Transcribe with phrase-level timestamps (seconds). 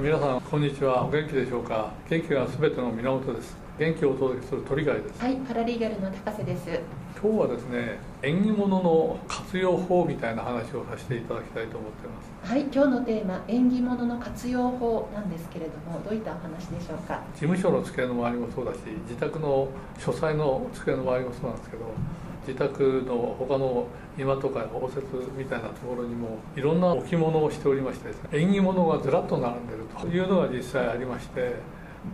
[0.00, 1.04] 皆さんこんにちは。
[1.04, 1.92] お元気でしょうか？
[2.08, 3.54] 元気がすべての源です。
[3.78, 5.20] 元気をお届けする鳥飼です。
[5.20, 6.80] はいパラリーガルの高瀬です。
[7.22, 12.50] 今日はですね縁起物の活用法みたいな話をさせていただきたいと思っています。
[12.50, 17.20] はい今日のテーマ縁起物の活用法なんですけれどもどういったお話でしょうか？
[17.34, 21.84] 事務所の机の周りもそうだし自宅の書斎の机の周りもそうなんですけど
[22.46, 23.86] 自宅の他の
[24.18, 25.00] 今とか応接
[25.36, 31.54] みたいなところにもいろんな置物をしておりましてですね縁起物がずらっと並んでるというのが実際ありまして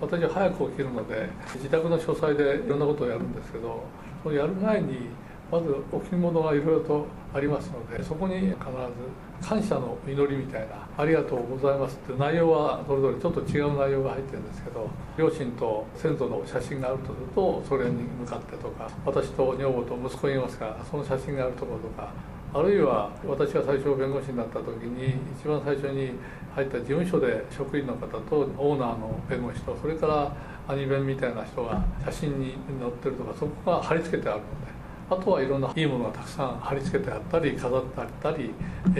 [0.00, 3.84] 私は早く起きるので自宅の書斎でいろんなことをやるんですけど
[4.22, 5.08] そのやる前に
[5.50, 22.10] まず置物がいろいろとありますのでそこに必ず感謝の祈りみたいな「ありがとうございます」って内容はそれぞれちょっと違う内容が入ってるんですけど両親と先祖の写真があるとするとそれに向かってとか私と女房と息子がいますからその写真があるところとか
[22.54, 26.12] あるいは私が最初弁護士になった時に一番最初に
[26.54, 30.32] 入った事務所で職員の方とオーナーの弁護士とそれから
[30.66, 34.75] 兄弁みたいな人が写真に載ってるとかそこが貼り付けてあるので
[35.08, 38.50] あとはいろんないいものがたくさん貼り付けてあったり飾ってあったり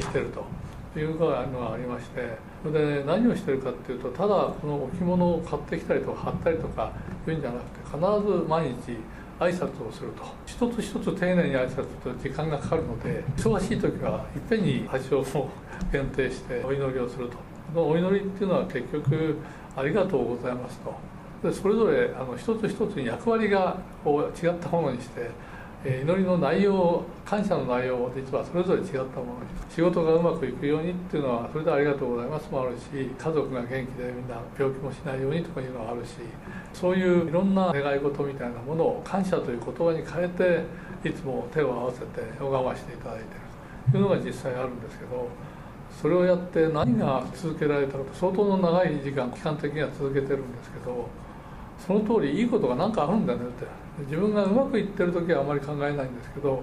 [0.00, 0.44] してると
[0.98, 6.92] いうのがありましてそれで、何をしてるかっていうとただこの置物を買ってきたりとか貼ったりとか
[7.26, 8.98] いうんじゃなくて必ず毎日
[9.40, 10.24] 挨拶をすると。
[10.46, 15.50] 一つ一つ丁寧に挨拶すると時間がかかるので忙しい時はいっぺんに発祥を
[15.90, 17.36] 限定してお祈りをすると。
[17.74, 19.38] このお祈りっていうのは結局
[19.74, 20.94] ありがとうございますと。
[21.48, 25.30] でそれぞれあの一つ一つに役割がこう違ったものにして
[25.84, 29.06] 祈りの内容感謝の内容を実はそれぞれ違ったもの
[29.68, 32.50] 仕事がうまくいくようにっていうのはそれでありがとうございます。
[32.52, 36.10] もあるし家族が元気でみんな病気もしないようにとかいうのはあるし
[36.72, 40.28] そういういろんな願い事みたいなものを感謝という言葉に変え
[41.02, 42.06] ていつも手を合わせて
[42.38, 43.30] 拝ましていただいてる
[43.90, 45.28] というのが実際あるんですけど
[46.00, 51.08] それをやって何が続けられたかと相当の長い時間期間的には続けてるんですけど
[51.84, 53.81] その通りいいことが何かあるんだねって。
[54.00, 56.62] 自分がうまくいってる時はあまり考えないんですけど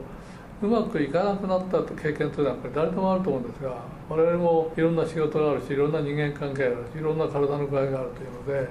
[0.61, 3.77] うまくいかなくなった経験というのはやっぱり誰でもあると思うんですが
[4.09, 8.69] 我々もいろんな仕事があるしいろんな人間関係があるしいろんな体の具合があるというので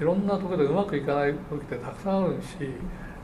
[0.00, 2.46] いろんなところでうまくいかない時ってたくさんあるし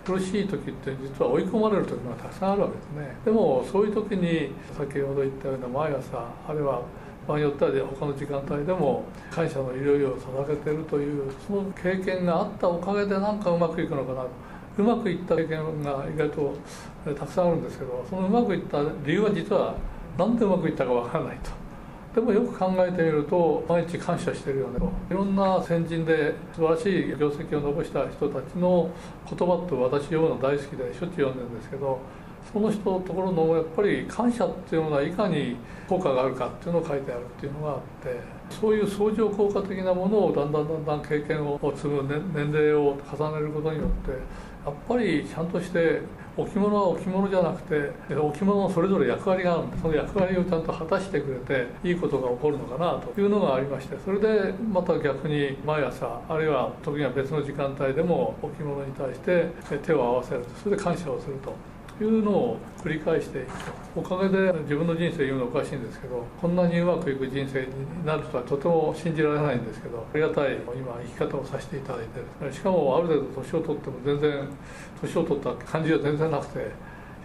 [0.05, 3.17] 苦しい時って実は追い込まれる時がたくさんあるわけですね。
[3.25, 6.83] でもそういう時に先ほど言ったような毎朝あるいは
[7.27, 14.52] 場合によっては他の時間帯でも感謝の祈りを捧げてるというその経験があったおかげでなんかうまくいくのかなと。
[14.79, 16.55] うまくいった経験が意外と
[17.15, 19.75] たくさんあるんですけどそのうまくいった理由は実は
[20.17, 21.51] 何でうまくいったかわからないと。
[22.15, 28.91] でもよく考えてみると毎日感謝してるよねといろんな先人で素晴らしい業績を残した人たちの
[29.25, 31.99] 言葉と私読むの大好きでしょっちゅう読んでるんですけど
[32.53, 35.57] その人のところのやっぱり感謝っていうものはいかに
[35.89, 38.21] 効果があるかっていうのを書いてあるっていうのがあって
[38.61, 42.03] そういう相乗効果的なものをだんだんだんだん経験を積む
[42.35, 44.11] 年齢を重ねることによって
[44.65, 46.03] やっぱりちゃんとして
[46.37, 59.49] 置物は置物じゃなくて置物のそれぞれ役割があるんでその役割をちゃんと果たしてくれていいことが起こるのかなというのがありましてそれでまた逆に毎朝あるいは時には別の時間帯でも置物に対して
[59.85, 61.53] 手を合わせるそれで感謝をすると。
[62.03, 74.49] いうのを繰り返していくとおかげで自分の人生言うのおかしいんですけどこんなにうまくいく人生になるとはとても信じられないんですけどありがたい今生き方をさせていただいてしかもある程度年を取っても全然
[75.01, 76.71] 年を取った感じは全然なくて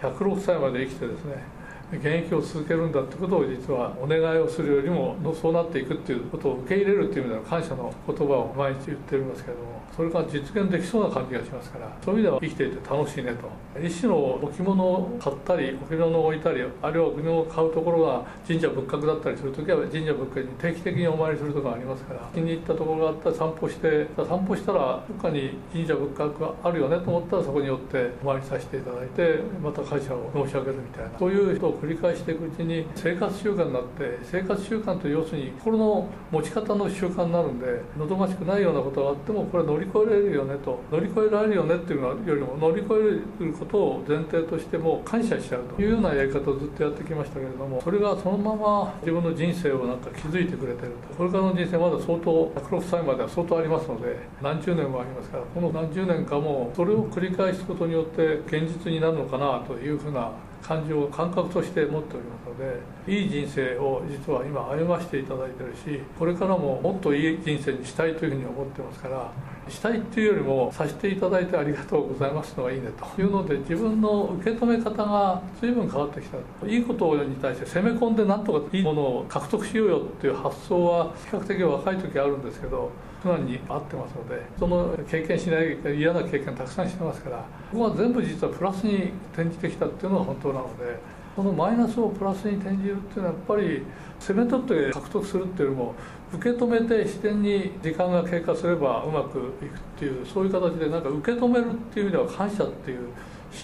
[0.00, 1.57] 106歳まで生きてですね
[1.92, 37.66] 現役を続けるんだってことを実はお願いをするよりもそうなっていくっていうことを受け入れるっていう意味での感謝の言葉を毎日言ってるんですけどもそれが実現できそうな感じがしますからそういう意味では生きていて楽しいねと一種の置物を買ったり置物を置いたりあるいは置物を買うところが神社仏閣だったりする時は神社仏閣に定期的にお参りするとかありますから気に入ったところがあったら散歩して散歩したらどっかに神社仏閣があるよねと思ったらそこに寄ってお参りさせていただいてまた感謝を申し上げるみたいなそういう人を繰り返していくうちに生活習慣になって生活習慣と要するに心の持ち方の習慣になるんで
[37.98, 40.80] 望ましくないようなことがあってもこれ乗り越えられるよねと。
[40.90, 45.80] 乗り越えられるよねっていうのよりも乗り越えることを前提としても感謝しちゃうと。
[45.80, 51.14] いうようなやり方をずっとやってきましたけれどもそれがそのまま自分の人生をなんか築いてくれてると。
[51.16, 60.32] これからの人生まだ相当106歳までは相当ありますので何十年もありますからこの何十年かもそれを繰り返すことによって現実になるのかなというふうな
[60.62, 62.80] 感情を感覚として持っておりますので
[63.12, 69.30] いい人生を実は今歩ませていただいてるしこれからももっといい人生にしたいというふうに思ってますから
[69.70, 76.66] したいっていうよりもさせていただいてありがとうございますのがいいねというので自分の受け止め方が随分変わってきた。
[76.66, 82.90] いいことに対して攻め込んでなんとかいいものを獲得しようよっていう発想は比較的若い時あるんですけど
[83.22, 87.38] 普段に合ってますのでその経験しない嫌な経験たくさんしてますから
[87.70, 90.98] ここは全部実はプラスに転じてきたっていうのが本当なので
[91.38, 93.82] このマイナスをプラスに転じるっていうのはやっぱり
[94.18, 95.94] 攻め取って獲得するっていうよりも
[96.32, 103.10] 受け止めて自然に時間が経過すればうまくいくっていうそういう形でなんか受け止めるっていう意味では感謝っていう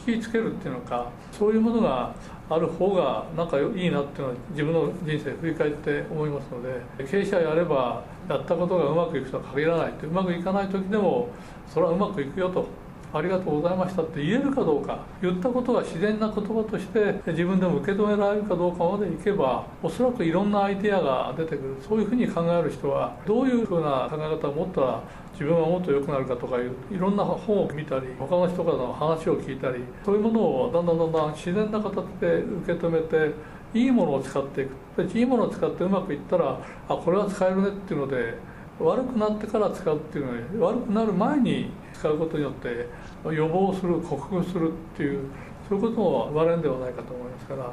[0.06, 2.14] 引きつけるっていうのかそういうものが
[2.48, 6.80] ある方がなんかいいなっていうのは自分の人生振り返って思いますので
[7.10, 11.28] 経営者やればやったことがうまくいくとは限らないってうまくいかない時でも
[11.66, 12.83] それはうまくいくよと。
[13.14, 21.76] ありがとうございましたって言えるかどうか言ったことが自然な言葉として自分でも受け止められるかどうかまでいけばおそらくいろんなアイデアが出てくる。
[21.80, 25.02] そういうふうに考える人はどういうふうな考え方を持ったら
[25.32, 33.32] 自分はもっと良くなるかとかいういろんな本を見たり他の人からの話を聞いたりそういうものをだんだんだんだん自然な形で受け止めて
[33.74, 34.74] いいものを使っていく。
[35.02, 36.58] いいものを使ってうまくいったら
[36.88, 38.34] あこれは使えるねっていうので
[38.80, 42.86] 悪くなってから使うっていうのに悪くなる前に使うことによって
[43.32, 45.28] 予防する克服するっていう
[45.68, 47.70] そういうことも生まれるんではないかと思いますから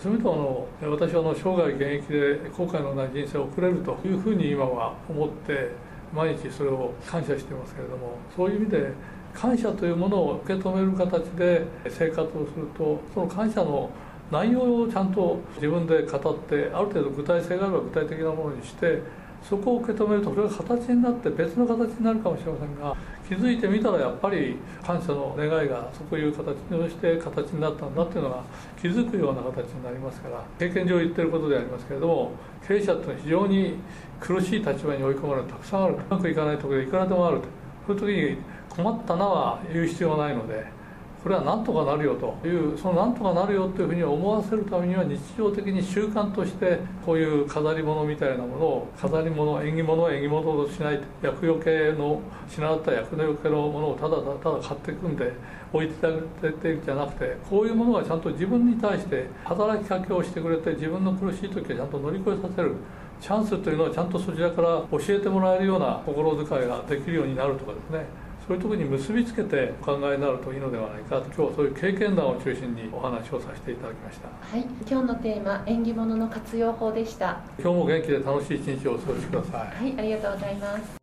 [0.00, 5.70] そういう意味では私はあの生涯現役で後悔のない人生を送れるというふうに今は思って
[6.14, 8.92] 毎日それを感謝してますけれどもそういう意味で
[9.34, 13.90] 感謝というものを受け止める形で生活をするとその感謝の
[14.30, 19.02] 内容をちゃんと自分で語ってある程度具体性があれば具体的なものにして
[19.42, 22.96] そこを受け止めるとそれが形になって別の形になるかもしれませんが
[23.28, 28.42] 気づいてみたらやっぱり感謝の願いがそういう形として形になったんだっていうのが
[28.80, 32.32] 気づくような形になりますから経験上言ってることでありますけれども
[32.66, 33.74] 経営者っていうのは非常に
[34.20, 37.44] 苦しい立場に追い込まれるたくさんあるうまくいかないところでいくらでもあると
[37.86, 38.38] そういう時に
[38.68, 40.78] 困ったなは言う必要はないので。
[41.22, 55.32] これはなんとかなるよというそのなんとかなるよというふうに思わせるためには日常的に習慣としてこういう飾り物みたいなものを飾り物縁起物は縁起物としない厄除けのしなった厄除けのものをただただ買っていくんで
[55.72, 62.76] 置いてあげてるんじゃなくてこういうものがちゃんと自分に対して働きかけをしてくれて自分の苦しい時はちゃんと乗り越えさせる
[63.20, 68.27] チャンスというのはちゃんとそちらから教えてもらえるような心遣いができるようになるとかですね。
[68.48, 74.28] そういうところに結びつけてお考えになるといいのではないかと今日はそういう経験談を中心にお話をさせていただきました。
[74.28, 74.62] はい。
[74.90, 77.42] 今日のテーマ縁起物の活用法でした。
[77.58, 79.76] 今日も元気で楽しい一日をお過ごしください。
[79.76, 80.96] はいありがとうございます。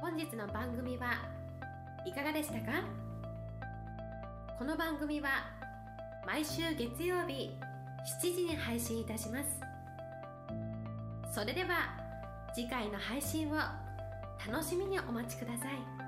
[0.00, 1.12] 本日の番組は
[2.06, 2.82] いかがでしたか？
[4.58, 5.28] この番組は
[6.26, 7.50] 毎週月曜日
[8.22, 9.60] 7時に配信いたします。
[11.30, 11.94] それでは
[12.54, 13.56] 次回の配信を
[14.48, 15.99] 楽しみにお待ちください。